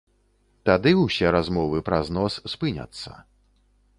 [0.69, 3.11] Тады усе размовы пра знос спыняцца.